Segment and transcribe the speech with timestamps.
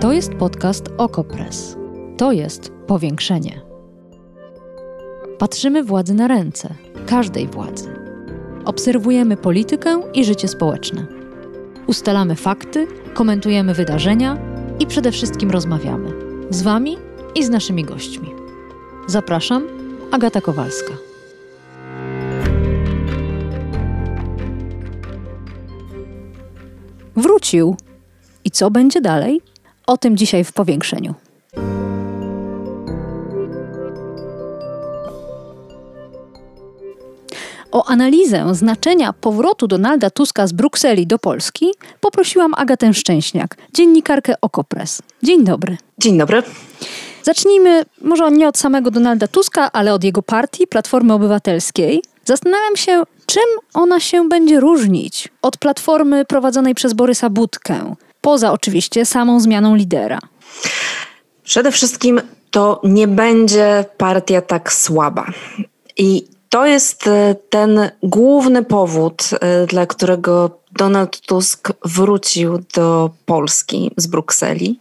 [0.00, 1.76] To jest podcast Okopres.
[2.16, 3.60] To jest powiększenie.
[5.38, 6.74] Patrzymy władzy na ręce,
[7.06, 7.94] każdej władzy.
[8.64, 11.06] Obserwujemy politykę i życie społeczne.
[11.86, 14.38] Ustalamy fakty, komentujemy wydarzenia
[14.78, 16.10] i przede wszystkim rozmawiamy
[16.50, 16.96] z Wami
[17.34, 18.30] i z naszymi gośćmi.
[19.06, 19.66] Zapraszam,
[20.10, 20.92] Agata Kowalska.
[27.16, 27.76] Wrócił.
[28.44, 29.40] I co będzie dalej?
[29.86, 31.14] O tym dzisiaj w powiększeniu.
[37.72, 41.66] O analizę znaczenia powrotu Donalda Tuska z Brukseli do Polski
[42.00, 45.02] poprosiłam Agatę Szczęśniak, dziennikarkę Okopres.
[45.22, 45.76] Dzień dobry.
[45.98, 46.42] Dzień dobry.
[47.22, 52.02] Zacznijmy może nie od samego Donalda Tuska, ale od jego partii, Platformy Obywatelskiej.
[52.24, 53.42] Zastanawiam się, czym
[53.74, 57.94] ona się będzie różnić od platformy prowadzonej przez Borysa Budkę,
[58.26, 60.18] poza oczywiście samą zmianą lidera.
[61.44, 65.26] Przede wszystkim to nie będzie partia tak słaba.
[65.96, 73.90] I to jest e, ten główny powód, e, dla którego Donald Tusk wrócił do Polski
[73.96, 74.80] z Brukseli,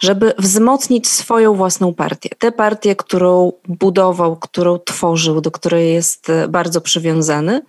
[0.00, 2.28] żeby wzmocnić swoją własną partię.
[2.38, 7.62] Tę partię, którą budował, którą tworzył, do której jest e, bardzo przywiązany.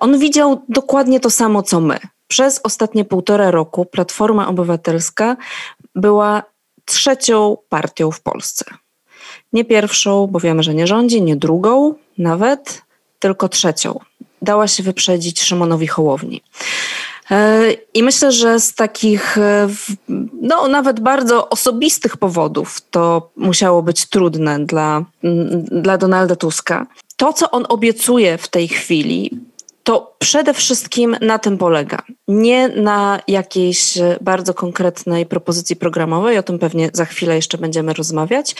[0.00, 1.98] On widział dokładnie to samo, co my.
[2.28, 5.36] Przez ostatnie półtora roku Platforma Obywatelska
[5.94, 6.42] była
[6.84, 8.64] trzecią partią w Polsce.
[9.52, 12.82] Nie pierwszą, bo wiemy, że nie rządzi, nie drugą nawet,
[13.18, 14.00] tylko trzecią.
[14.42, 16.42] Dała się wyprzedzić Szymonowi Hołowni.
[17.30, 19.68] E, I myślę, że z takich, e,
[20.42, 25.04] no nawet bardzo osobistych powodów to musiało być trudne dla,
[25.70, 26.86] dla Donalda Tuska.
[27.16, 29.30] To, co on obiecuje w tej chwili,
[29.84, 32.02] to przede wszystkim na tym polega.
[32.28, 38.54] Nie na jakiejś bardzo konkretnej propozycji programowej, o tym pewnie za chwilę jeszcze będziemy rozmawiać,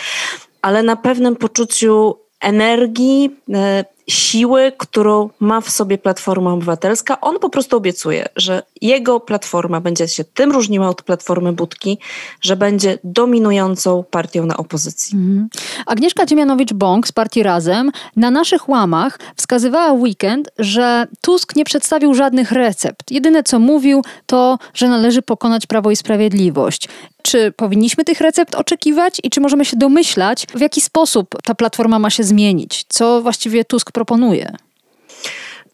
[0.62, 7.20] ale na pewnym poczuciu energii, e, siły, którą ma w sobie Platforma Obywatelska.
[7.20, 11.98] On po prostu obiecuje, że jego platforma będzie się tym różniła od Platformy Budki,
[12.41, 15.19] że będzie dominującą partią na opozycji.
[15.19, 15.48] Mhm.
[15.87, 22.53] Agnieszka Dziemianowicz-Bąk z partii Razem na naszych łamach wskazywała weekend, że Tusk nie przedstawił żadnych
[22.53, 23.12] recept.
[23.12, 26.88] Jedyne co mówił to, że należy pokonać Prawo i Sprawiedliwość.
[27.27, 31.99] Czy powinniśmy tych recept oczekiwać i czy możemy się domyślać, w jaki sposób ta platforma
[31.99, 32.85] ma się zmienić?
[32.89, 34.57] Co właściwie Tusk proponuje?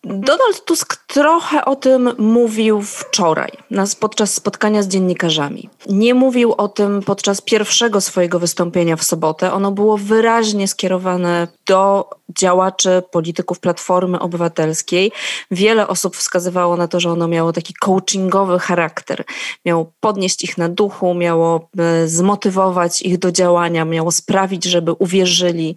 [0.05, 3.51] Donald Tusk trochę o tym mówił wczoraj,
[4.01, 5.69] podczas spotkania z dziennikarzami.
[5.89, 9.53] Nie mówił o tym podczas pierwszego swojego wystąpienia w sobotę.
[9.53, 15.13] Ono było wyraźnie skierowane do działaczy, polityków Platformy Obywatelskiej.
[15.51, 19.25] Wiele osób wskazywało na to, że ono miało taki coachingowy charakter.
[19.65, 25.77] Miało podnieść ich na duchu, miało e, zmotywować ich do działania, miało sprawić, żeby uwierzyli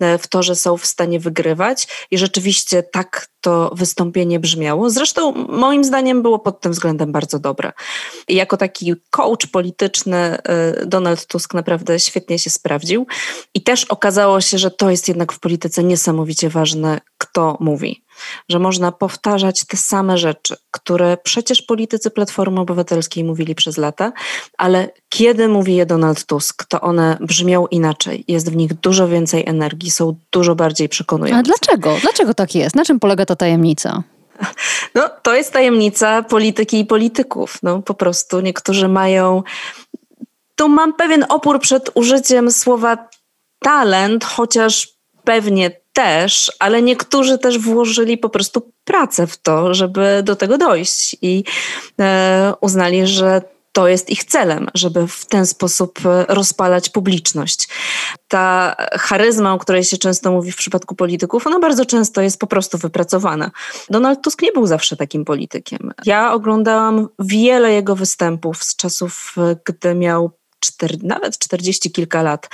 [0.00, 2.06] e, w to, że są w stanie wygrywać.
[2.10, 4.90] I rzeczywiście tak to wystąpienie brzmiało.
[4.90, 7.72] Zresztą moim zdaniem było pod tym względem bardzo dobre.
[8.28, 13.06] Jako taki coach polityczny e, Donald Tusk naprawdę świetnie się sprawdził.
[13.54, 18.04] I też okazało się, że to jest jednak w polityce niesamowicie ważne, kto mówi.
[18.48, 24.12] Że można powtarzać te same rzeczy, które przecież politycy Platformy Obywatelskiej mówili przez lata,
[24.58, 28.24] ale kiedy mówi je Donald Tusk, to one brzmią inaczej.
[28.28, 31.38] Jest w nich dużo więcej energii, są dużo bardziej przekonujące.
[31.38, 31.96] A dlaczego?
[32.02, 32.76] Dlaczego tak jest?
[32.76, 34.02] Na czym polega ta tajemnica?
[34.94, 37.58] No, to jest tajemnica polityki i polityków.
[37.62, 39.42] No, po prostu niektórzy mają.
[40.56, 43.08] Tu mam pewien opór przed użyciem słowa
[43.62, 44.88] talent, chociaż
[45.24, 51.16] pewnie też, ale niektórzy też włożyli po prostu pracę w to, żeby do tego dojść
[51.22, 51.44] i
[52.00, 53.42] e, uznali, że
[53.72, 57.68] to jest ich celem, żeby w ten sposób e, rozpalać publiczność.
[58.28, 62.46] Ta charyzma, o której się często mówi w przypadku polityków, ona bardzo często jest po
[62.46, 63.50] prostu wypracowana.
[63.90, 65.92] Donald Tusk nie był zawsze takim politykiem.
[66.04, 70.30] Ja oglądałam wiele jego występów z czasów, e, gdy miał
[70.60, 72.48] cztery, nawet czterdzieści kilka lat.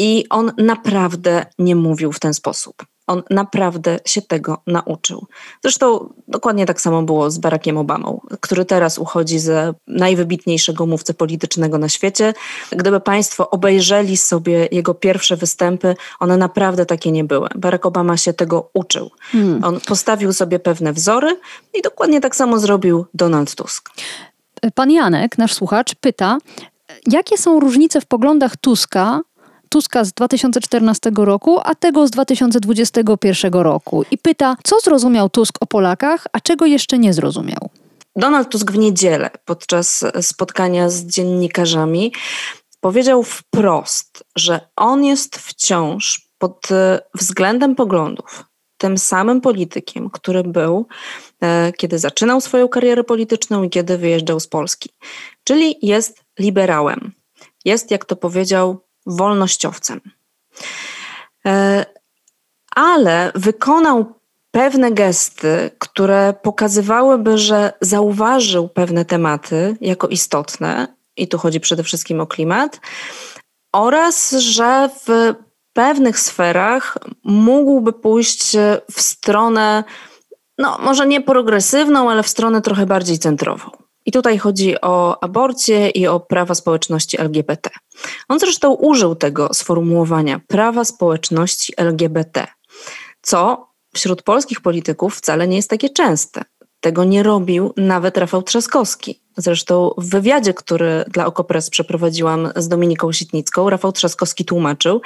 [0.00, 2.84] I on naprawdę nie mówił w ten sposób.
[3.06, 5.26] On naprawdę się tego nauczył.
[5.62, 11.78] Zresztą dokładnie tak samo było z Barackiem Obamą, który teraz uchodzi za najwybitniejszego mówcę politycznego
[11.78, 12.34] na świecie.
[12.72, 17.48] Gdyby Państwo obejrzeli sobie jego pierwsze występy, one naprawdę takie nie były.
[17.54, 19.10] Barack Obama się tego uczył.
[19.32, 19.64] Hmm.
[19.64, 21.40] On postawił sobie pewne wzory
[21.74, 23.90] i dokładnie tak samo zrobił Donald Tusk.
[24.74, 26.38] Pan Janek, nasz słuchacz, pyta,
[27.06, 29.20] jakie są różnice w poglądach Tuska
[29.72, 34.04] Tuska z 2014 roku, a tego z 2021 roku.
[34.10, 37.70] I pyta, co zrozumiał Tusk o Polakach, a czego jeszcze nie zrozumiał?
[38.16, 42.12] Donald Tusk w niedzielę podczas spotkania z dziennikarzami
[42.80, 46.68] powiedział wprost, że on jest wciąż pod
[47.14, 48.44] względem poglądów
[48.80, 50.86] tym samym politykiem, który był,
[51.42, 54.90] e, kiedy zaczynał swoją karierę polityczną i kiedy wyjeżdżał z Polski.
[55.44, 57.12] Czyli jest liberałem.
[57.64, 58.80] Jest, jak to powiedział,
[59.16, 60.00] wolnościowcem.
[61.46, 61.86] E,
[62.76, 64.14] ale wykonał
[64.50, 70.86] pewne gesty, które pokazywałyby, że zauważył pewne tematy jako istotne,
[71.16, 72.80] i tu chodzi przede wszystkim o klimat,
[73.72, 75.34] oraz że w
[75.72, 78.56] pewnych sferach mógłby pójść
[78.92, 79.84] w stronę,
[80.58, 83.70] no może nie progresywną, ale w stronę trochę bardziej centrową.
[84.06, 87.70] I tutaj chodzi o aborcję i o prawa społeczności LGBT.
[88.28, 92.46] On zresztą użył tego sformułowania prawa społeczności LGBT,
[93.22, 96.42] co wśród polskich polityków wcale nie jest takie częste.
[96.80, 99.22] Tego nie robił nawet Rafał Trzaskowski.
[99.36, 105.00] Zresztą w wywiadzie, który dla Okopres przeprowadziłam z Dominiką Sitnicką, Rafał Trzaskowski tłumaczył,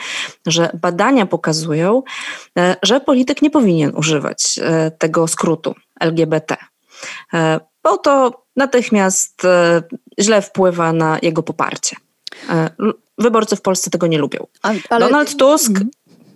[0.47, 2.03] że badania pokazują,
[2.59, 6.57] e, że polityk nie powinien używać e, tego skrótu LGBT,
[7.35, 9.43] e, bo to natychmiast
[10.21, 11.97] źle wpływa na jego poparcie.
[13.19, 14.47] Wyborcy w Polsce tego nie lubią.
[14.63, 14.81] Ale...
[15.01, 15.91] Donald Tusk mhm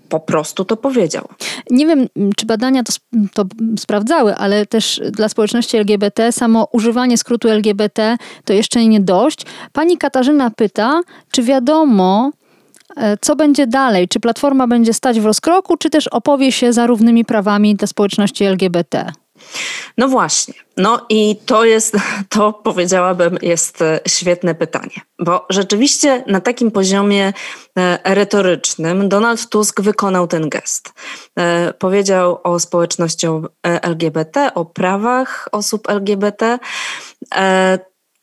[0.09, 1.29] po prostu to powiedział.
[1.71, 2.07] Nie wiem,
[2.37, 2.93] czy badania to,
[3.35, 3.45] to,
[3.79, 9.47] sprawdzały, ale też dla społeczności LGBT samo używanie skrótu LGBT to jeszcze nie dość.
[9.73, 11.01] Pani Katarzyna pyta,
[11.31, 12.31] czy wiadomo,
[12.97, 14.09] e, co będzie dalej?
[14.09, 18.45] Czy Platforma będzie stać w rozkroku, czy też opowie się za równymi prawami dla społeczności
[18.45, 19.13] LGBT?
[19.99, 20.55] No właśnie.
[20.77, 21.97] No i to jest,
[22.29, 27.33] to powiedziałabym, jest e, świetne pytanie, bo rzeczywiście na takim poziomie
[27.79, 30.93] e, retorycznym Donald Tusk wykonał ten gest.
[31.37, 33.27] E, powiedział o społeczności
[33.63, 36.59] LGBT, o prawach osób LGBT,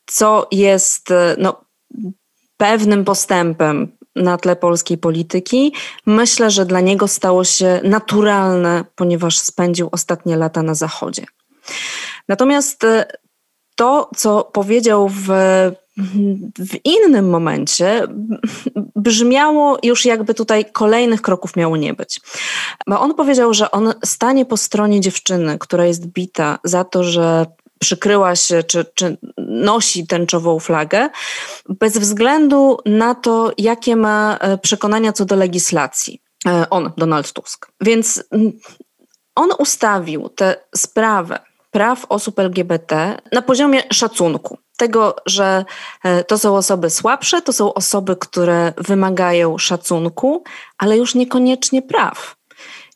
[0.06, 1.08] co jest
[1.38, 1.64] no,
[2.56, 5.72] pewnym postępem na tle polskiej polityki.
[6.06, 11.24] Myślę, że dla niego stało się naturalne, ponieważ spędził ostatnie lata na Zachodzie.
[12.28, 13.06] Natomiast e,
[13.76, 15.28] to, co powiedział w,
[16.58, 18.02] w innym momencie,
[18.96, 22.20] brzmiało już jakby tutaj kolejnych kroków miało nie być.
[22.86, 27.46] Bo on powiedział, że on stanie po stronie dziewczyny, która jest bita za to, że
[27.78, 31.08] przykryła się czy, czy nosi tęczową flagę,
[31.68, 36.20] bez względu na to, jakie ma e, przekonania co do legislacji.
[36.46, 37.72] E, on, Donald Tusk.
[37.80, 38.24] Więc
[39.34, 41.38] on ustawił tę sprawę
[41.70, 44.58] praw osób LGBT na poziomie szacunku.
[44.76, 45.64] Tego, że
[46.04, 50.44] e, to są osoby słabsze, to są osoby, które wymagają szacunku,
[50.78, 52.36] ale już niekoniecznie praw,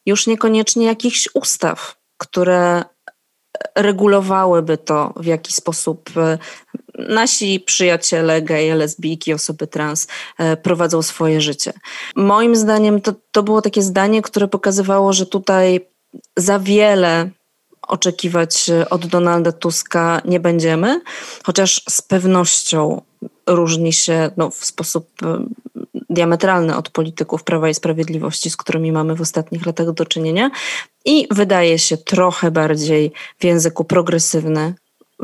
[0.06, 2.84] już niekoniecznie jakichś ustaw, które
[3.74, 6.38] regulowałyby to, w jaki sposób e,
[6.98, 10.06] nasi przyjaciele, geje, lesbijki, osoby trans
[10.38, 11.72] e, prowadzą swoje życie.
[12.16, 15.80] Moim zdaniem to, to było takie zdanie, które pokazywało, że tutaj
[16.36, 17.30] za wiele
[17.82, 21.00] oczekiwać od Donalda Tuska nie będziemy,
[21.44, 23.02] chociaż z pewnością
[23.46, 25.44] różni się no, w sposób e,
[26.10, 30.50] diametralny od polityków Prawa i Sprawiedliwości, z którymi mamy w ostatnich latach do czynienia
[31.04, 34.74] i wydaje się trochę bardziej w języku progresywny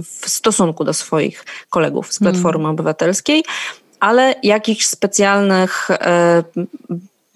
[0.03, 2.71] w stosunku do swoich kolegów z Platformy hmm.
[2.71, 3.45] Obywatelskiej,
[4.01, 6.43] ale jakichś specjalnych e,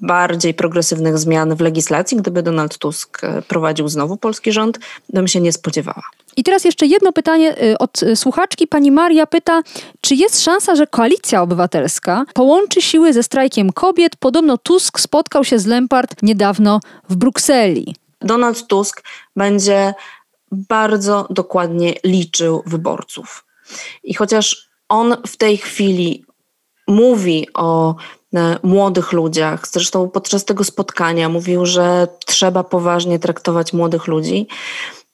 [0.01, 4.79] bardziej progresywnych zmian w legislacji, gdyby Donald Tusk e, prowadził znowu polski rząd,
[5.09, 6.03] bym się nie spodziewała.
[6.37, 8.67] I teraz jeszcze jedno pytanie e, od słuchaczki.
[8.67, 9.63] Pani Maria pyta,
[10.01, 14.17] czy jest szansa, że koalicja obywatelska połączy siły ze strajkiem kobiet?
[14.17, 17.95] Podobno Tusk spotkał się z Lempart niedawno w Brukseli.
[18.21, 19.03] Donald Tusk
[19.37, 19.95] będzie
[20.53, 23.45] bardzo dokładnie liczył wyborców.
[24.03, 26.25] I chociaż on w tej chwili
[26.89, 27.95] mówi o
[28.63, 29.69] młodych ludziach.
[29.69, 34.47] Zresztą podczas tego spotkania mówił, że trzeba poważnie traktować młodych ludzi.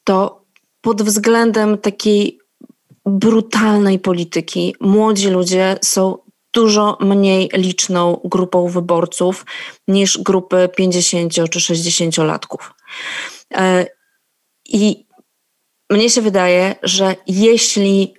[0.04, 0.42] To
[0.80, 2.38] pod względem takiej
[3.06, 6.18] brutalnej polityki młodzi ludzie są
[6.56, 9.46] dużo mniej liczną grupą wyborców
[9.88, 12.74] niż grupy 50 czy 60 latków.
[13.54, 13.86] E,
[14.68, 15.06] I
[15.90, 18.14] mnie się wydaje, że jeśli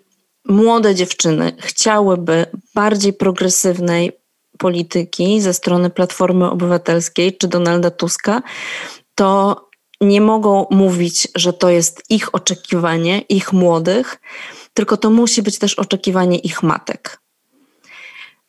[0.45, 4.11] młode dziewczyny chciałyby bardziej progresywnej,
[4.57, 8.41] polityki ze strony Platformy Obywatelskiej czy Donalda Tuska,
[9.15, 9.61] to
[10.01, 14.21] nie mogą mówić, że to jest ich oczekiwanie, ich młodych,
[14.73, 17.26] tylko to musi być też oczekiwanie ich matek.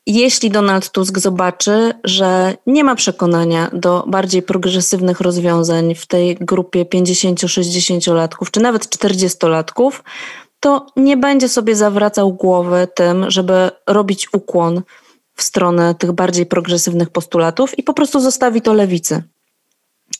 [0.09, 6.85] Jeśli Donald Tusk zobaczy, że nie ma przekonania do bardziej progresywnych rozwiązań w tej grupie
[6.85, 9.91] 50-60-latków, czy nawet 40-latków,
[10.61, 14.83] to nie będzie sobie zawracał głowy tym, żeby robić ukłon
[15.35, 19.23] w stronę tych bardziej progresywnych postulatów i po prostu zostawi to lewicy.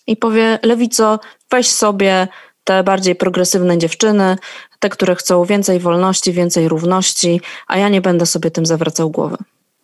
[0.07, 2.29] I powie: Lewico, weź sobie
[2.65, 4.37] te bardziej progresywne dziewczyny,
[4.79, 9.37] te, które chcą więcej wolności, więcej równości, a ja nie będę sobie tym zawracał głowy.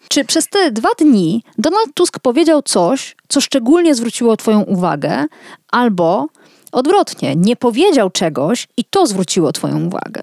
[0.08, 5.24] Czy przez te dwa dni Donald Tusk powiedział coś, co szczególnie zwróciło Twoją uwagę,
[5.72, 6.26] albo
[6.72, 10.22] odwrotnie, nie powiedział czegoś i to zwróciło Twoją uwagę?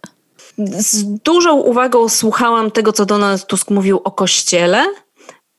[0.57, 4.85] Z dużą uwagą słuchałam tego, co Donald Tusk mówił o kościele,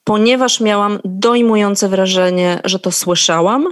[0.05, 3.67] ponieważ miałam dojmujące wrażenie, że to słyszałam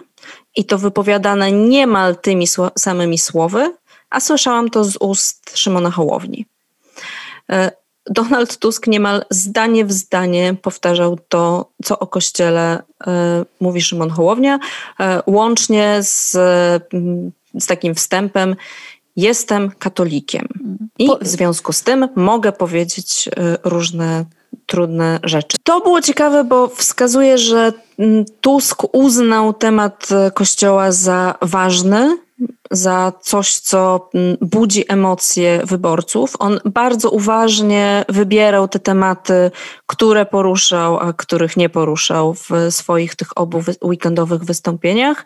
[0.57, 2.47] i to wypowiadane niemal tymi
[2.79, 3.75] samymi słowy,
[4.11, 6.47] a słyszałam to z ust Szymona Hołowni.
[8.11, 14.11] E, Donald Tusk niemal zdanie w zdanie powtarzał to, co o Kościele e, mówi Szymon
[14.11, 14.59] Hołownia,
[15.01, 16.33] e, łącznie z,
[17.61, 18.57] z takim wstępem
[19.17, 20.49] jestem katolikiem
[20.99, 23.29] i w związku z tym mogę powiedzieć
[23.65, 24.25] różne
[24.67, 25.57] trudne rzeczy.
[25.63, 27.73] To było ciekawe, bo wskazuje, że
[28.41, 32.19] Tusk uznał temat Kościoła za ważny,
[32.71, 36.33] za coś, co mm, budzi emocje wyborców.
[36.39, 39.51] On bardzo uważnie wybierał te tematy,
[39.87, 45.25] które poruszał, a których nie poruszał w swoich tych obu weekendowych wystąpieniach.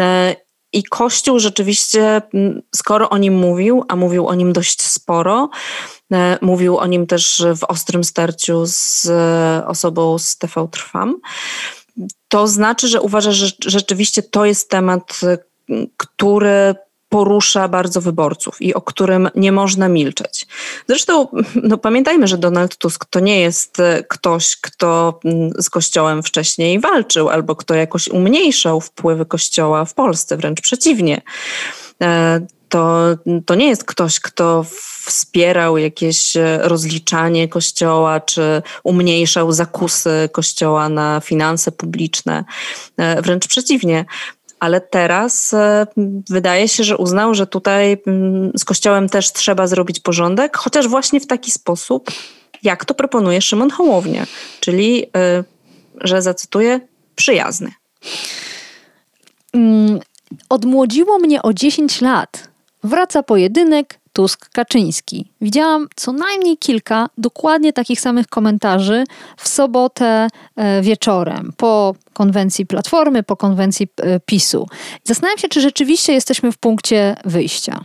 [0.00, 0.36] E,
[0.72, 5.50] I Kościół rzeczywiście, mm, skoro o nim mówił, a mówił o nim dość sporo,
[6.12, 11.20] e, mówił o nim też w ostrym starciu z e, osobą z TV Trwam,
[12.28, 15.20] to znaczy, że uważa, że rzeczywiście to jest temat,
[15.96, 16.74] który
[17.08, 20.46] porusza bardzo wyborców i o którym nie można milczeć.
[20.88, 26.22] Zresztą no, pamiętajmy, że Donald Tusk to nie jest e, ktoś, kto mm, z Kościołem
[26.22, 31.22] wcześniej walczył albo kto jakoś umniejszał wpływy Kościoła w Polsce, wręcz przeciwnie.
[32.02, 33.00] E, to,
[33.46, 34.64] to nie jest ktoś, kto
[35.04, 42.44] wspierał jakieś e, rozliczanie kościoła, czy umniejszał zakusy kościoła na finanse publiczne.
[43.22, 44.04] Wręcz przeciwnie
[44.60, 45.86] ale teraz e,
[46.30, 51.20] wydaje się, że uznał, że tutaj mm, z Kościołem też trzeba zrobić porządek, chociaż właśnie
[51.20, 52.10] w taki sposób,
[52.62, 54.26] jak to proponuje Szymon Hołownia,
[54.60, 55.44] czyli, e,
[56.00, 56.80] że zacytuję,
[57.14, 57.72] przyjazny.
[59.52, 60.00] Mm,
[60.48, 62.48] odmłodziło mnie o 10 lat.
[62.84, 65.24] Wraca pojedynek, Tusk-Kaczyński.
[65.40, 69.04] Widziałam co najmniej kilka dokładnie takich samych komentarzy
[69.36, 74.66] w sobotę e, wieczorem po konwencji Platformy, po konwencji e, PiSu.
[75.04, 77.84] Zastanawiam się, czy rzeczywiście jesteśmy w punkcie wyjścia.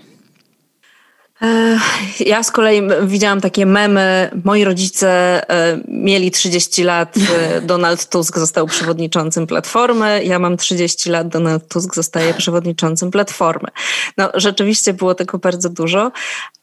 [2.19, 4.31] Ja z kolei widziałam takie memy.
[4.43, 5.09] Moi rodzice
[5.49, 10.23] e, mieli 30 lat, e, Donald Tusk został przewodniczącym Platformy.
[10.23, 13.69] Ja mam 30 lat, Donald Tusk zostaje przewodniczącym Platformy.
[14.17, 16.11] No, rzeczywiście było tego bardzo dużo,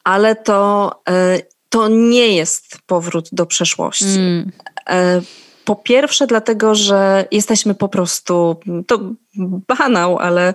[0.05, 4.05] ale to, e, to nie jest powrót do przeszłości.
[4.05, 4.51] Mm.
[5.65, 9.01] Po pierwsze, dlatego, że jesteśmy po prostu, to
[9.69, 10.55] banał, ale,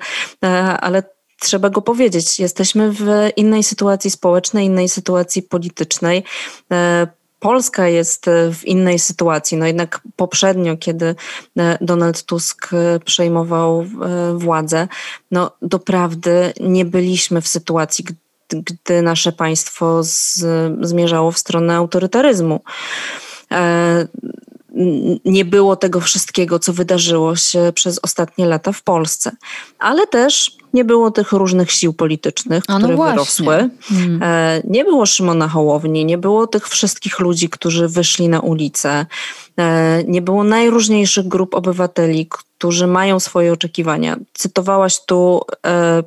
[0.80, 1.04] ale
[1.46, 2.40] trzeba go powiedzieć.
[2.40, 6.24] Jesteśmy w innej sytuacji społecznej, innej sytuacji politycznej.
[6.72, 7.08] E,
[7.40, 9.58] Polska jest w innej sytuacji.
[9.58, 11.16] No jednak poprzednio, kiedy
[11.58, 13.86] e, Donald Tusk e, przejmował
[14.36, 14.88] władzę,
[15.32, 18.06] no doprawdy nie byliśmy w sytuacji,
[18.50, 20.46] gdy nasze państwo z,
[20.82, 22.60] zmierzało w stronę autorytaryzmu
[25.26, 29.32] nie było tego wszystkiego, co wydarzyło się przez ostatnie lata w Polsce.
[29.80, 33.14] Ale też nie było tych różnych sił politycznych, no które właśnie.
[33.14, 33.70] wyrosły.
[33.82, 34.24] Hmm.
[34.24, 39.06] E, nie było Szymona Hołowni, nie było tych wszystkich ludzi, którzy wyszli na ulicę.
[39.60, 44.18] E, nie było najróżniejszych grup obywateli, którzy mają swoje oczekiwania.
[44.34, 46.04] Cytowałaś tu e,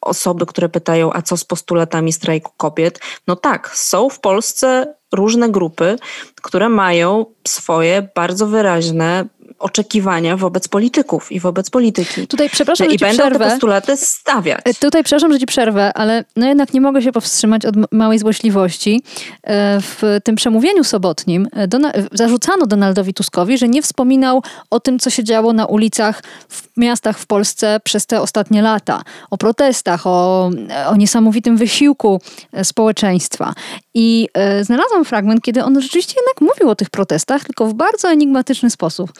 [0.00, 3.00] osoby, które pytają, a co z postulatami strajku kobiet?
[3.26, 5.98] No tak, są w Polsce różne grupy,
[6.42, 9.24] które mają swoje bardzo wyraźne
[9.62, 12.26] oczekiwania wobec polityków i wobec polityki.
[12.26, 13.44] Tutaj przepraszam, I że będą przerwę.
[13.44, 14.60] te postulaty stawiać.
[14.64, 18.18] E, tutaj przepraszam, że ci przerwę, ale no jednak nie mogę się powstrzymać od małej
[18.18, 19.02] złośliwości.
[19.42, 21.68] E, w tym przemówieniu sobotnim e,
[22.12, 27.18] zarzucano Donaldowi Tuskowi, że nie wspominał o tym, co się działo na ulicach w miastach
[27.18, 29.02] w Polsce przez te ostatnie lata.
[29.30, 30.50] O protestach, o,
[30.86, 32.20] o niesamowitym wysiłku
[32.62, 33.54] społeczeństwa.
[33.94, 34.28] I
[34.62, 39.12] znalazłam fragment, kiedy on rzeczywiście jednak mówił o tych protestach, tylko w bardzo enigmatyczny sposób.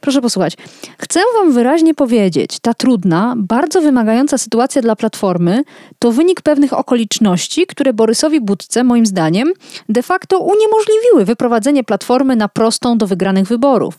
[0.00, 0.56] Proszę posłuchać.
[0.98, 5.62] Chcę Wam wyraźnie powiedzieć, ta trudna, bardzo wymagająca sytuacja dla Platformy
[5.98, 9.52] to wynik pewnych okoliczności, które Borysowi Budce, moim zdaniem,
[9.88, 13.94] de facto uniemożliwiły wyprowadzenie Platformy na prostą do wygranych wyborów.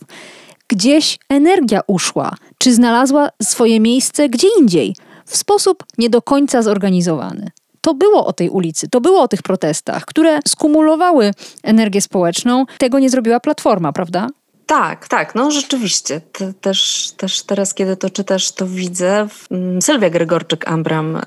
[0.68, 4.96] Gdzieś energia uszła, czy znalazła swoje miejsce gdzie indziej,
[5.26, 7.50] w sposób nie do końca zorganizowany.
[7.86, 11.30] To było o tej ulicy, to było o tych protestach, które skumulowały
[11.62, 12.66] energię społeczną.
[12.78, 14.28] Tego nie zrobiła Platforma, prawda?
[14.66, 16.20] Tak, tak, no rzeczywiście.
[16.60, 19.28] też, też teraz, kiedy to czytasz, to widzę.
[19.50, 21.22] Mm, Sylwia Gregorczyk-Ambram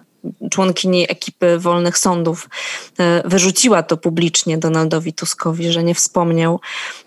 [0.51, 2.49] członkini ekipy wolnych sądów
[2.97, 6.59] e, wyrzuciła to publicznie Donaldowi Tuskowi, że nie wspomniał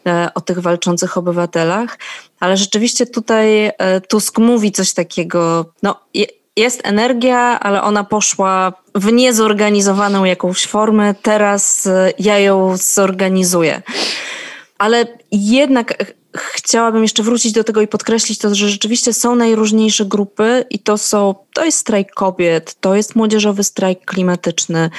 [0.06, 1.98] e, o tych walczących obywatelach,
[2.40, 6.00] ale rzeczywiście tutaj e, Tusk mówi coś takiego, no
[6.56, 13.82] jest energia, ale ona poszła w niezorganizowaną jakąś formę, teraz ja ją zorganizuję.
[14.78, 20.64] Ale jednak chciałabym jeszcze wrócić do tego i podkreślić to, że rzeczywiście są najróżniejsze grupy
[20.70, 24.90] i to są, to jest strajk kobiet, to jest młodzieżowy strajk klimatyczny,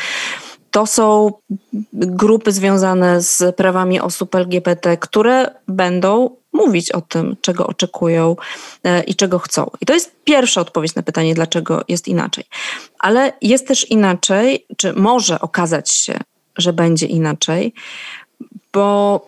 [0.74, 1.32] to są
[1.94, 8.36] grupy związane z prawami osób LGBT, które będą mówić o tym, czego oczekują
[8.84, 9.72] e, i czego chcą.
[9.82, 12.44] I to jest pierwsza odpowiedź na pytanie, dlaczego jest inaczej.
[13.00, 16.20] Ale jest też inaczej, czy może okazać się,
[16.58, 17.74] że będzie inaczej,
[18.74, 19.22] bo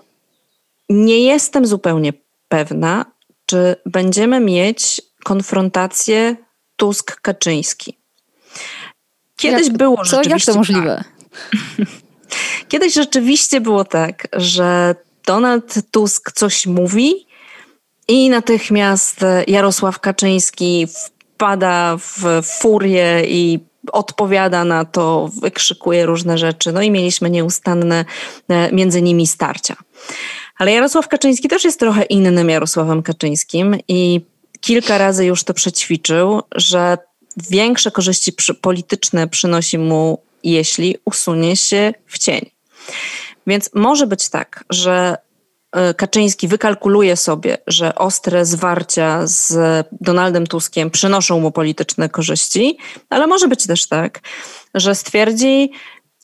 [0.90, 2.14] nie jestem zupełnie
[2.50, 3.06] pewna,
[3.46, 6.36] czy będziemy mieć konfrontację
[6.78, 7.94] Tusk-Kaczyński.
[9.36, 10.52] Kiedyś jak, było co, rzeczywiście.
[10.52, 11.04] Jak to możliwe?
[12.70, 17.28] Kiedyś rzeczywiście było tak, że Donald Tusk coś mówi
[18.08, 20.88] i natychmiast Jarosław Kaczyński
[21.36, 23.60] wpada w furię i
[23.92, 26.72] odpowiada na to, wykrzykuje różne rzeczy.
[26.72, 28.06] No i mieliśmy nieustanne
[28.50, 29.76] e, między nimi starcia.
[30.58, 34.22] Ale Jarosław Kaczyński też jest trochę innym Jarosławem Kaczyńskim i
[34.62, 36.98] kilka razy już to przećwiczył, że
[37.50, 40.22] większe korzyści polityczne przynosi mu,
[40.52, 42.50] jeśli usunie się w cień.
[43.48, 45.18] Więc może być tak, że
[45.72, 49.54] e, Kaczyński wykalkuluje sobie, że ostre zwarcia z
[49.92, 52.78] Donaldem Tuskiem przynoszą mu polityczne korzyści,
[53.10, 54.22] ale może być też tak,
[54.74, 55.72] że stwierdzi,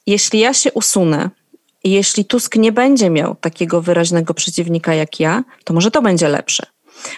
[0.07, 1.29] jeśli ja się usunę,
[1.83, 6.65] jeśli Tusk nie będzie miał takiego wyraźnego przeciwnika jak ja, to może to będzie lepsze.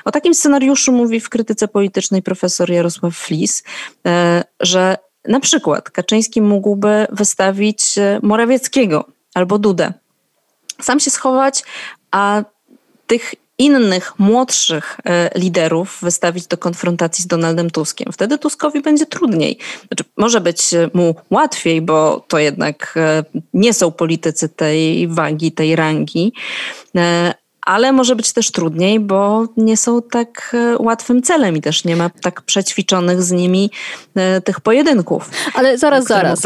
[0.06, 3.64] O takim scenariuszu mówi w krytyce politycznej profesor Jarosław Flis,
[4.08, 9.94] e, że na przykład Kaczyński mógłby wystawić e, Morawieckiego albo Dudę.
[10.82, 11.64] Sam się schować,
[12.12, 12.44] a
[13.08, 18.14] tych innych, młodszych e, liderów wystawić do konfrontacji z Donaldem Tuskiem.
[18.14, 19.58] Wtedy Tuskowi będzie trudniej.
[19.88, 25.76] Znaczy, może być mu łatwiej, bo to jednak e, nie są politycy tej wagi, tej
[25.76, 26.34] rangi,
[26.96, 27.34] e,
[27.66, 32.10] ale może być też trudniej, bo nie są tak łatwym celem i też nie ma
[32.22, 33.72] tak przećwiczonych z nimi
[34.44, 35.30] tych pojedynków.
[35.54, 36.42] Ale zaraz, zaraz.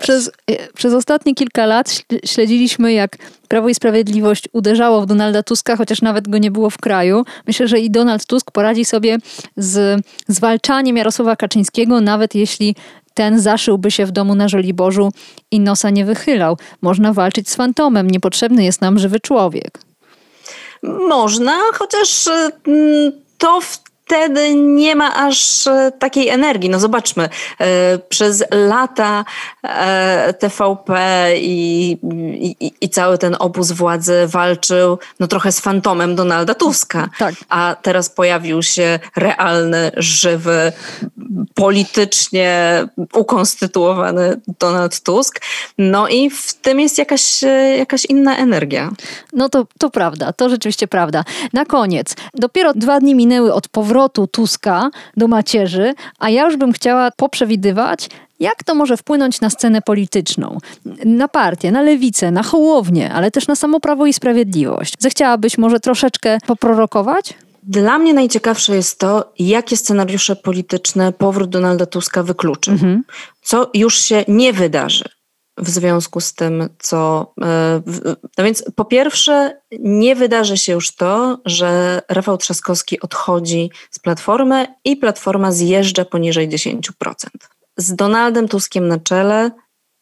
[0.00, 0.30] Przez,
[0.74, 3.16] przez ostatnie kilka lat śledziliśmy, jak
[3.48, 7.24] Prawo i Sprawiedliwość uderzało w Donalda Tuska, chociaż nawet go nie było w kraju.
[7.46, 9.18] Myślę, że i Donald Tusk poradzi sobie
[9.56, 12.76] z zwalczaniem Jarosława Kaczyńskiego, nawet jeśli
[13.14, 15.12] ten zaszyłby się w domu na Żoliborzu
[15.50, 16.56] i nosa nie wychylał.
[16.82, 19.78] Można walczyć z fantomem, niepotrzebny jest nam żywy człowiek.
[20.82, 22.28] Można, chociaż
[22.66, 26.70] mm, to w wtedy nie ma aż e, takiej energii.
[26.70, 27.28] No zobaczmy,
[27.60, 29.24] e, przez lata
[29.62, 30.98] e, TVP
[31.36, 31.90] i,
[32.60, 37.08] i, i, cały ten obóz władzy walczył no trochę z fantomem Donalda Tuska.
[37.18, 37.34] Tak.
[37.48, 40.72] A teraz pojawił się realny, żywy,
[41.54, 45.40] politycznie ukonstytuowany Donald Tusk.
[45.78, 47.42] No i w tym jest jakaś,
[47.78, 48.90] jakaś inna energia.
[49.32, 51.24] No to, to prawda, to rzeczywiście prawda.
[51.52, 56.56] Na koniec, dopiero dwa dni minęły od powrotu powrotu Tuska do macierzy, a ja już
[56.56, 58.08] bym chciała poprzewidywać,
[58.40, 60.58] jak to może wpłynąć na scenę polityczną,
[61.04, 64.94] na partię, na lewicę, na hołownię, ale też na samo Prawo i Sprawiedliwość.
[64.98, 67.34] Zechciałabyś może troszeczkę poprorokować?
[67.62, 72.70] Dla mnie najciekawsze jest to, jakie scenariusze polityczne powrót Donalda Tuska wykluczy.
[72.70, 73.02] Mhm.
[73.42, 75.04] Co już się nie wydarzy
[75.58, 77.32] w związku z tym, co.
[77.42, 77.82] E,
[78.38, 84.66] no więc po pierwsze, nie wydarzy się już to, że Rafał Trzaskowski odchodzi z platformy
[84.84, 86.80] i platforma zjeżdża poniżej 10%.
[87.76, 89.50] Z Donaldem Tuskiem na czele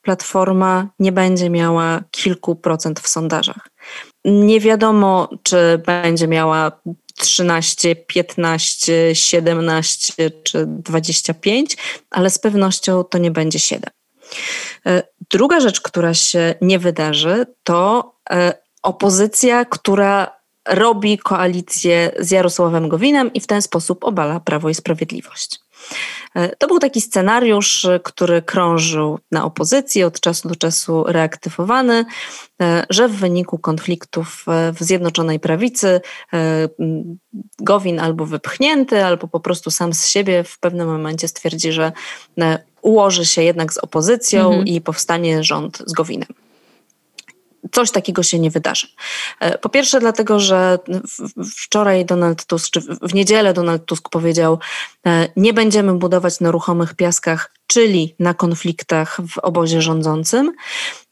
[0.02, 3.68] platforma nie będzie miała kilku procent w sondażach.
[4.24, 6.72] Nie wiadomo, czy będzie miała
[7.16, 11.76] 13, 15, 17 czy 25,
[12.10, 13.90] ale z pewnością to nie będzie 7.
[14.86, 22.88] E, druga rzecz, która się nie wydarzy, to e, opozycja, która robi koalicję z Jarosławem
[22.88, 25.60] Gowinem i w ten sposób obala Prawo i Sprawiedliwość.
[26.34, 32.04] E, to był taki scenariusz, który krążył na opozycji, od czasu do czasu reaktywowany,
[32.90, 36.00] że w wyniku konfliktów w Zjednoczonej Prawicy
[37.58, 41.92] Gowin albo wypchnięty, albo po prostu sam z siebie w pewnym momencie stwierdzi, że
[42.82, 44.66] ułoży się jednak z opozycją mhm.
[44.66, 46.28] i powstanie rząd z Gowinem
[47.72, 48.86] coś takiego się nie wydarzy.
[49.40, 50.78] E, po pierwsze, dlatego, że
[51.56, 54.58] wczoraj Donald Tusk, czy w niedzielę Donald Tusk powiedział,
[55.06, 60.52] e, nie będziemy budować na ruchomych piaskach, czyli na konfliktach w obozie rządzącym.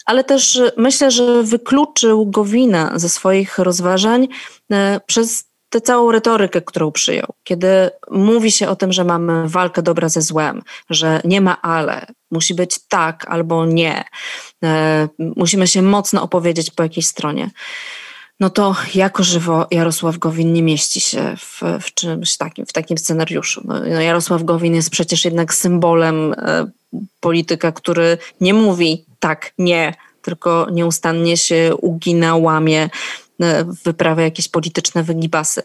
[0.06, 4.28] Ale też myślę, że wykluczył Gowina ze swoich rozważań
[4.72, 9.82] e, przez tę całą retorykę, którą przyjął, kiedy mówi się o tym, że mamy walkę
[9.82, 14.04] dobra ze złem, że nie ma ale, musi być tak albo nie,
[14.64, 17.50] e, musimy się mocno opowiedzieć po jakiejś stronie.
[18.40, 22.98] No to jako żywo Jarosław Gowin nie mieści się w, w czymś takim, w takim
[22.98, 23.62] scenariuszu.
[23.64, 26.70] No, no Jarosław Gowin jest przecież jednak symbolem e,
[27.20, 32.90] polityka, który nie mówi tak, nie, tylko nieustannie się ugina, łamie,
[33.84, 35.62] wyprawia jakieś polityczne wygibasy.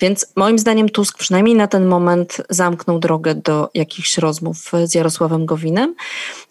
[0.00, 5.46] Więc moim zdaniem Tusk przynajmniej na ten moment zamknął drogę do jakichś rozmów z Jarosławem
[5.46, 5.94] Gowinem.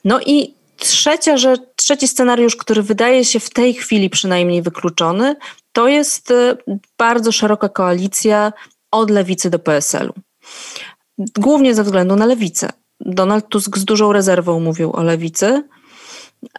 [0.05, 5.35] No i trzecia rzecz, trzeci scenariusz, który wydaje się w tej chwili przynajmniej wykluczony,
[5.73, 6.57] to jest e,
[6.97, 8.53] bardzo szeroka koalicja
[8.91, 10.13] od lewicy do PSL-u.
[11.37, 12.69] Głównie ze względu na lewicę.
[12.99, 15.63] Donald Tusk z dużą rezerwą mówił o lewicy.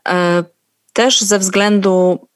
[0.08, 0.44] E,
[0.92, 2.26] też ze względu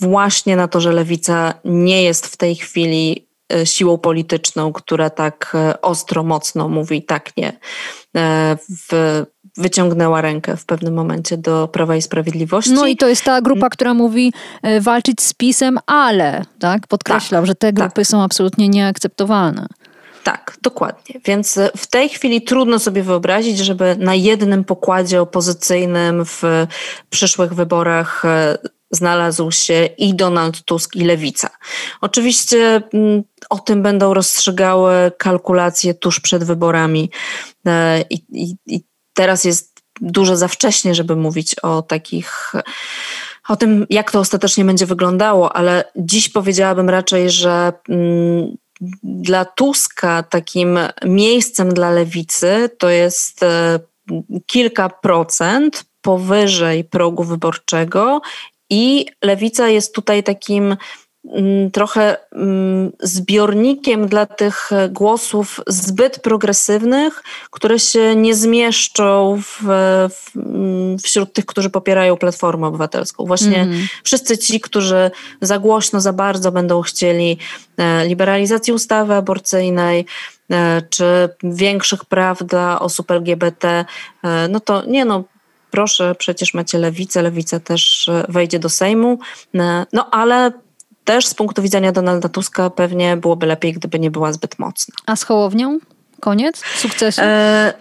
[0.00, 5.52] właśnie na to, że lewica nie jest w tej chwili e, siłą polityczną, która tak
[5.54, 7.48] e, ostro, mocno mówi tak nie,
[8.16, 8.56] e,
[8.90, 9.22] w,
[9.56, 12.72] wyciągnęła rękę w pewnym momencie do Prawa i Sprawiedliwości.
[12.72, 14.32] No i to jest ta grupa, która mówi
[14.80, 16.86] walczyć z PiSem, ale, tak?
[16.86, 18.06] Podkreślał, tak, że te grupy tak.
[18.06, 19.66] są absolutnie nieakceptowalne.
[20.24, 21.20] Tak, dokładnie.
[21.24, 26.42] Więc w tej chwili trudno sobie wyobrazić, żeby na jednym pokładzie opozycyjnym w
[27.10, 28.22] przyszłych wyborach
[28.94, 31.50] znalazł się i Donald Tusk, i Lewica.
[32.00, 37.10] Oczywiście mm, o tym będą rozstrzygały kalkulacje tuż przed wyborami
[37.66, 42.52] e, i, i, i teraz jest dużo za wcześnie, żeby mówić o takich
[43.48, 48.56] o tym, jak to ostatecznie będzie wyglądało, ale dziś powiedziałabym raczej, że mm,
[49.02, 53.80] dla Tuska takim miejscem dla lewicy to jest e,
[54.46, 58.20] kilka procent powyżej progu wyborczego
[58.74, 60.76] i lewica jest tutaj takim
[61.24, 69.62] mm, trochę mm, zbiornikiem dla tych głosów zbyt progresywnych, które się nie zmieszczą w,
[70.10, 73.26] w, mm, wśród tych, którzy popierają Platformę Obywatelską.
[73.26, 73.86] Właśnie mm.
[74.04, 75.10] wszyscy ci, którzy
[75.40, 77.38] za głośno, za bardzo będą chcieli
[77.76, 80.06] e, liberalizacji ustawy aborcyjnej,
[80.50, 83.84] e, czy większych praw dla osób LGBT,
[84.24, 85.24] e, no to nie no,
[85.74, 89.18] proszę, przecież macie lewicę, lewica też e, wejdzie do Sejmu,
[89.54, 90.52] e, no ale
[91.04, 94.94] też z punktu widzenia Donalda Tuska pewnie byłoby lepiej, gdyby nie była zbyt mocna.
[95.06, 95.78] A z Hołownią?
[96.20, 97.20] Koniec sukcesu?
[97.24, 97.74] E,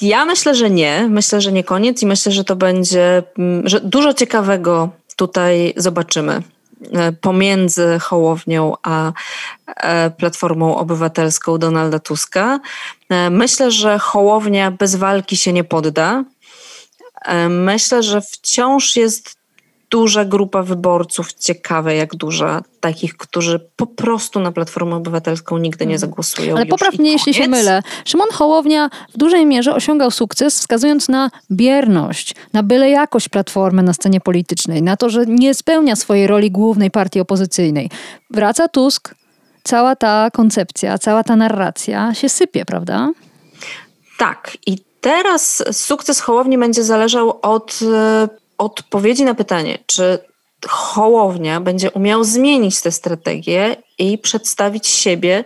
[0.00, 1.08] ja myślę, że nie.
[1.10, 3.22] Myślę, że nie koniec i myślę, że to będzie,
[3.64, 6.42] że dużo ciekawego tutaj zobaczymy
[6.92, 9.12] e, pomiędzy Hołownią a
[10.16, 12.60] Platformą Obywatelską Donalda Tuska.
[13.30, 16.24] Myślę, że Hołownia bez walki się nie podda.
[17.24, 19.36] E, myślę, że wciąż jest
[19.90, 25.94] duża grupa wyborców, ciekawe jak duża, takich, którzy po prostu na Platformę Obywatelską nigdy nie
[25.94, 25.98] mhm.
[26.10, 26.56] zagłosują.
[26.56, 27.82] Ale popraw mnie, jeśli się mylę.
[28.04, 33.92] Szymon Hołownia w dużej mierze osiągał sukces, wskazując na bierność, na byle jakość Platformy na
[33.92, 37.90] scenie politycznej, na to, że nie spełnia swojej roli głównej partii opozycyjnej.
[38.30, 39.14] Wraca Tusk,
[39.62, 43.10] cała ta koncepcja, cała ta narracja się sypie, prawda?
[44.18, 44.58] Tak.
[44.66, 50.18] I Teraz sukces Hołowni będzie zależał od e, odpowiedzi na pytanie, czy
[50.68, 55.44] Hołownia będzie umiał zmienić tę strategię i przedstawić siebie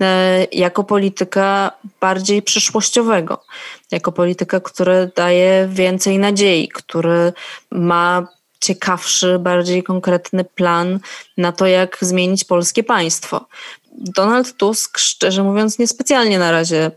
[0.00, 3.44] e, jako polityka bardziej przyszłościowego,
[3.90, 7.32] jako polityka, który daje więcej nadziei, który
[7.70, 8.26] ma
[8.60, 11.00] ciekawszy, bardziej konkretny plan
[11.36, 13.46] na to, jak zmienić polskie państwo.
[13.92, 16.90] Donald Tusk, szczerze mówiąc, niespecjalnie na razie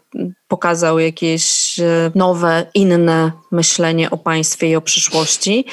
[0.47, 5.65] pokazał jakieś e, nowe, inne myślenie o państwie i o przyszłości.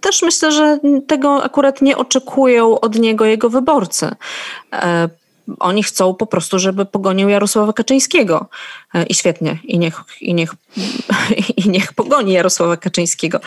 [0.00, 4.10] Też myślę, że tego akurat nie oczekują od niego jego wyborcy.
[5.60, 8.46] Oni chcą po prostu, żeby pogonił Jarosława Kaczyńskiego.
[8.94, 10.54] E, I świetnie, i niech, i niech,
[11.64, 13.40] i niech pogoni Jarosława Kaczyńskiego.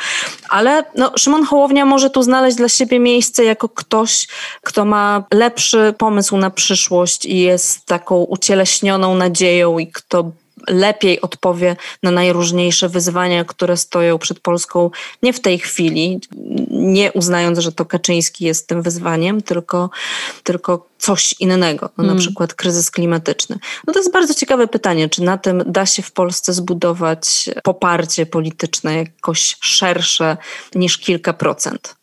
[0.49, 4.27] Ale no, Szymon Hołownia może tu znaleźć dla siebie miejsce jako ktoś,
[4.61, 10.31] kto ma lepszy pomysł na przyszłość i jest taką ucieleśnioną nadzieją i kto
[10.67, 14.91] lepiej odpowie na najróżniejsze wyzwania, które stoją przed Polską
[15.23, 16.19] nie w tej chwili,
[16.71, 19.89] nie uznając, że to Kaczyński jest tym wyzwaniem, tylko,
[20.43, 22.19] tylko coś innego, no, na hmm.
[22.19, 23.59] przykład kryzys klimatyczny.
[23.87, 28.25] No to jest bardzo ciekawe pytanie, czy na tym da się w Polsce zbudować poparcie
[28.25, 30.37] polityczne jakoś szersze
[30.75, 31.95] niż kilka procent.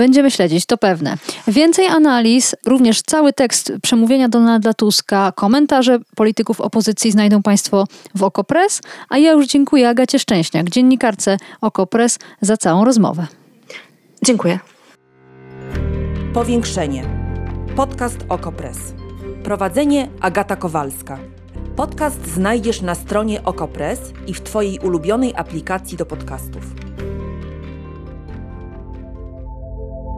[0.00, 1.16] Będziemy śledzić, to pewne.
[1.48, 7.84] Więcej analiz, również cały tekst przemówienia Donalda Tuska, komentarze polityków opozycji znajdą Państwo
[8.14, 13.26] w Okopres, a ja już dziękuję Agacie Szczęśniak, dziennikarce Okopres, za całą rozmowę.
[14.24, 14.58] Dziękuję.
[16.34, 17.04] Powiększenie.
[17.76, 18.78] Podcast Okopres.
[19.44, 21.18] Prowadzenie Agata Kowalska.
[21.76, 26.89] Podcast znajdziesz na stronie Okopres i w Twojej ulubionej aplikacji do podcastów.